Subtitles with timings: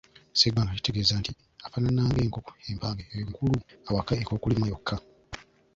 [0.33, 1.31] Sseggwanga kitegeeza nti
[1.65, 3.57] afaanana ng'enkoko empanga enkulu
[3.87, 4.95] awaka ekookolima yokka.